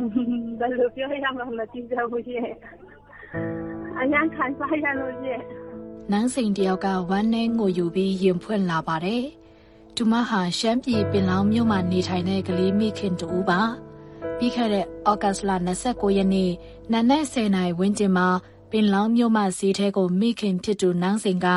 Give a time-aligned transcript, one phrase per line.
[0.00, 2.54] လိုပြောရမှမသိတော့ဘူးရှင့်
[4.00, 5.40] အရန်ခံစားရလို့ရှင့်
[6.10, 9.24] နန်းစိန်တယောက်ကဝမ်းနဲ့ငိုယူပြီးရင်ဖွင့်လာပါတယ်။
[9.96, 13.60] သူမဟာရှမ်းပြည်ပင်လောင်းမြို့မှာနေထိုင်တဲ့ကလေးမိခင်တူပါ။
[14.38, 15.50] ပြီးခဲ့တဲ့ဩဂတ်စ်လ
[15.84, 16.50] 29ရက်နေ့
[16.92, 18.28] နနက်10:00နာရီဝန်းကျင်မှာ
[18.70, 21.48] ပင်လောင်းမြို့မှာဈေးထဲကိုမိခင်ဖြစ်သူနန်းစိန်က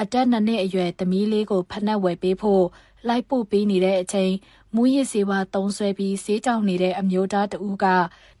[0.00, 2.64] အတက်နှစ်နှစ်အရွယ်သမီးလေးကိုဖနှက်ဝယ်ပေးဖို့
[3.08, 4.32] လိုက်ပို့ပေးနေတဲ့အချိန်
[4.74, 7.86] မူရစ်စေဝါတုံးဆွဲပြီးဈေးကြောင်နေတဲ့အမျိုးသားတဦးက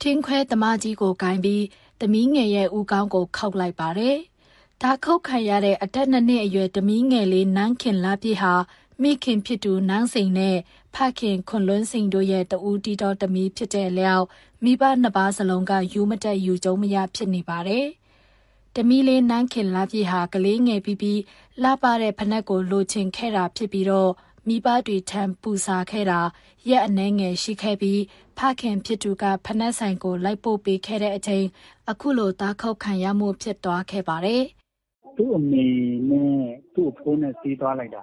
[0.00, 1.64] ထင်းခွဲသမားကြီးကိုဂိုင်းပြီး
[2.00, 4.16] သမီးငယ်ရဲ့ဦးကောင်းကိုခောက်လိုက်ပါတယ်။
[4.82, 8.54] ဒါခုတ်ခံရတဲ့အတက်နှစ်နှစ်အရွယ်သမီးငယ်လေးနန်းခင်လာပြည့်ဟာ
[9.02, 10.56] မိခင်ဖြစ်သူနန်းစိန်နဲ့
[10.94, 14.24] ဖခင်ခွန်လွန်းစိန်တို့ရဲ့တဦးတီတော်သမီးဖြစ်တဲ့လျောက်
[14.64, 17.86] မိဘနှစ်ပါးစလုံးကယူမတက်ယူကြုံမရဖြစ်နေပါတယ်။
[18.74, 21.20] တမီလေးနန်းခင်လာပြည့်ဟာကလေးငယ်ပြီးပြီး
[21.62, 24.12] လှပတဲ့ဖနက်ကိုလိုချင်ခဲ့တာဖြစ်ပြီးတော့
[24.48, 26.20] မိဘတွေထံပူစာခဲ့တာ
[26.68, 28.00] ရက်အနှဲငယ်ရှိခဲ့ပြီး
[28.38, 31.44] ဖခင်ဖြစ်သူကဖနက်ဆိုင်ကိုလိုက်ပို့ပေးခဲ့တဲ့အချိန်
[31.90, 34.42] အခုလိုတားခုတ်ခံရမှုဖြစ်သွားခဲ့ပါတယ်။
[35.16, 35.66] သူ့အမေ
[36.10, 36.36] နဲ့
[36.74, 38.02] သူ့အဖိုးနဲ့စီးသွားလိုက်တာ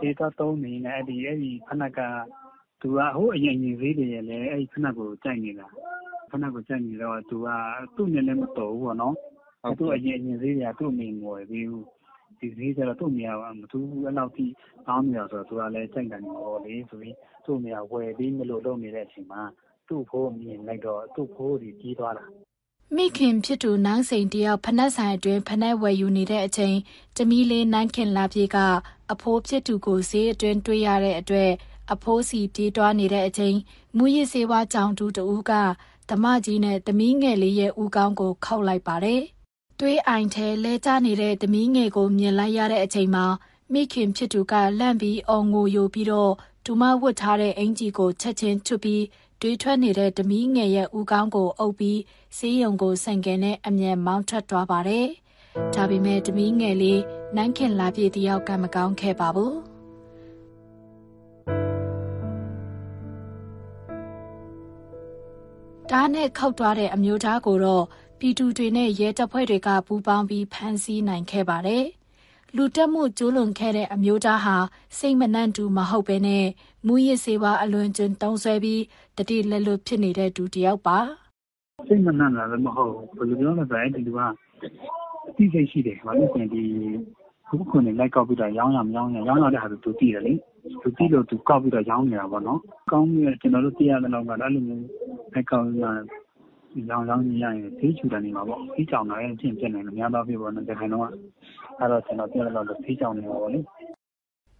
[0.00, 2.00] စီးသွားသုံးနေနဲ့အဲ့ဒီအဲ့ဒီဖနက်က
[2.80, 5.66] သူကဟိုအရင်ရင်ဈေးတွေရလဲအဲ့ဒီဖနက်ကိုကြိုက်နေတာ
[6.30, 7.48] ဖနက်ကိုကြိုက်နေတော့သူက
[7.96, 9.16] သူ့နဲ့လည်းမတော်ဘူးပေါ့နော်
[9.78, 11.86] သူ့အရင်အရင်ဈေးတွေကသူ့အမေငွယ်ပြီးဘူး
[12.40, 14.46] ဒီဈေးကျတော့သူ့အမေကမသူအဲ့လောက်ထိ
[14.86, 19.42] ကောင်းနေတာဆိုတော့သူကလည်းကြိုက်တယ်ပေါ့လေဆိုပြီးသူ့အမေကဝယ်ပြီးမလို့လုပ်နေတဲ့အချိန်မှာ
[19.88, 22.24] သူ့ဖိုးမြင်လိုက်တော့သူ့ဖိုးကြီးကြီးသွားတာ
[22.94, 26.76] မိခင်ဖြစ်သူနန်းစိန်တယောက်ဖနက်ဆိုင်အတွင်းဖနက်ဝယ်ယူနေတဲ့အချိန်
[27.16, 28.56] တမီးလေးနန်းခင်လာပြေက
[29.12, 31.50] အဖိုးဖြစ်သူကိုဈေးအတွင်းတွေ့ရတဲ့အတွက်
[31.92, 33.56] အဖိုးစီပြေးတွားနေတဲ့အချိန်
[33.96, 35.52] မူရစ်စေဝါကြောင်တူတူက
[36.10, 39.22] ဓမကြီးနဲ့တမီးငယ်လေးရဲ့ဦးကောင်းကိုခောက်လိုက်ပါတယ်။
[39.80, 43.26] သွေးအိုင်ထဲလဲကျနေတဲ့တမီးငယ်ကိုမြင်လိုက်ရတဲ့အချိန်မှာ
[43.72, 46.32] မိခင်ဖြစ်သူကလန့်ပြီးအော်ငိုယိုပြီးတော့
[46.64, 49.02] ဒူမဝတ်ထားတဲ့အင်ကြီးကိုချက်ချင်းချွတ်ပြီး
[49.40, 52.00] တွေးထွက်နေတဲ့တမီးငယ်ရဲ့ဦးကောင်းကိုအုပ်ပြီး
[52.36, 55.06] ဆေးရုံကိုဆန်ကယ်နဲ့အမြန်မောင်းထွက်သွားပါတယ်။
[55.74, 57.00] ဒါပေမဲ့တမီးငယ်လေး
[57.36, 59.54] နန်းခင်လာပြေတယောက်ကမကောင်းခဲ့ပါဘူး။
[65.90, 67.84] ဒါနဲ့ခောက်သွားတဲ့အမျိုးသားကိုတော့
[68.20, 71.84] ပြည်သူတွေနဲ့ရဲတပ်ဖွဲ့တွေကပူးပေါင်းပြီးဖမ်းဆီးနိုင်ခဲ့ပါတယ်။
[72.56, 74.56] လူတက်မှုကျိုးလွန်ခဲ့တဲ့အမျိုးသားဟာ
[74.98, 76.46] စိတ်မနှံ့တူမဟုတ်ဘဲနဲ့
[76.86, 78.82] မူရစ်စေဝါအလွန်ကျွန်းတုံးဆွဲပြီး
[79.16, 80.98] တတိလက်လွတ်ဖြစ်နေတဲ့သူတယောက်ပါ။
[81.88, 84.20] စိတ်မနှံ့တာလည်းမဟုတ်ဘူးဘယ်လိုပြောလဲဆိုရင်ဒီလူက
[85.28, 86.62] အသိစိတ်ရှိတယ်ဘာလို့ဆိုရင်ဒီ
[87.48, 90.32] ခုခုနေလိုက်ကောက်ပြီးတော့ရောင်းရမရောင်းရရောင်းရတဲ့ဟာသူသိတယ်လေ
[90.82, 92.60] သူသိလို့သူကောက်ပြီးတော့ရောင်းနေတာပေါ့နော်
[92.90, 94.82] ကောင်းပြီးကျွန်တော်တို့သိရတဲ့တော့ကအဲ့လိုမျိုး
[95.32, 95.84] လိုက်ကောက်ရ
[96.90, 101.04] ရောင်းရောင်းရရင်သေးချူတယ်နေမှာပေါ့သေးချောင်တာလည်းဖြစ်ဖြစ်နေတယ်များသောဖြစ်ပေါ့နော်ဒီခိုင်တော့
[101.80, 103.60] အဲ့တော့ကျွန်တော်ပြောတော့သေးချောင်နေမှာပေါ့လေ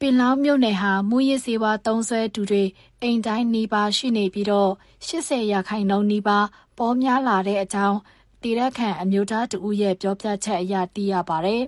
[0.00, 2.64] ပင်လောင်းမြို့နယ်ဟာမူရစ်စေဝါသုံးဆွဲသူတွေ
[3.02, 4.70] အိမ်တိုင်းနီးပါးရှိနေပြီးတော့
[5.06, 6.46] 80ရာခိုင်နှုန်းနီးပါး
[6.78, 7.98] ပေါ်များလာတဲ့အကြောင်း
[8.42, 11.62] တည်ရက်ခံအမျိုးသားတဦးရဲ့ပြောပြချက်အရသိရပါတယ်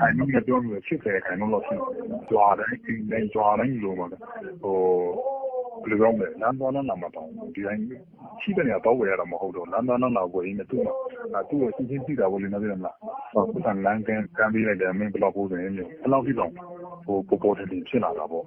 [0.00, 4.06] ခိုင်နှုန်းနဲ့ပြောလို့80ခိုင်နှုန်းလောက်ရှိတယ်ကြွားတိုင်းအိမ်တိုင်းကြွားတိုင်းလို့မှာ
[4.62, 4.80] ဟို
[5.82, 7.82] ဘယ်လိုပြောမလဲလမ်းသွားလမ်းလာမှာတောင်းဒီတိုင်း
[8.42, 12.96] ရှိတဲ့နေရာတော့ဝယ်ရတာမဟုတ်တော့လမ်းသွားလမ်းလာဝယ်ရင်းနဲ့သူ့မှာသူ့ကိုချင်းချင်းသိတာဘယ်လိုလဲမသိဘူးလား
[13.32, 16.50] ဟိုကလမ်းကန်ကန်ပြီးလိုက်တယ်မင်းဘယ်လောက်ပိုးဆိုရင်မျိုးဘယ်လောက်ဖြစ်တော့
[17.06, 18.44] ဟိုပေါ်ပေါ်တင်ဖြစ်လာတာပေါ့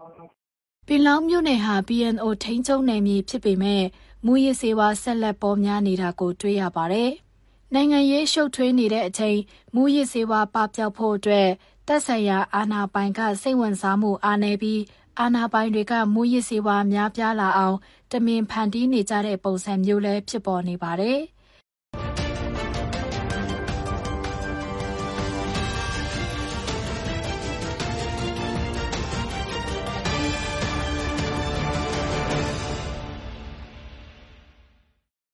[0.88, 3.84] ပင်လောင်းမြို့နယ်ဟာ BNO ထိန်းချုပ်နယ်မြေဖြစ်ပေမဲ့
[4.26, 7.12] မူရစ်စေဝါဆက်လက်ပေါ်များနေတာကိုတွေ့ရပါတယ်။
[7.74, 9.40] နိုင်ငံရေးရှုပ်ထွေးနေတဲ့အချိန်
[9.76, 11.48] မူရစ်စေဝါပပျောက်ဖို့အတွက်
[11.88, 14.82] တပ်ဆိုင်ရာအာဏာပိုင်ကစိတ်ဝင်စားမှုအားနည်းပြီး
[15.20, 17.78] အာဏာပိုင်တွေကမူရစ်စေဝါများပြားလာအောင်
[18.12, 21.20] တမင်ဖန်တီးနေကြတဲ့ပုံစံမျိုးလည်းဖြစ်ပေါ်နေပါတယ်။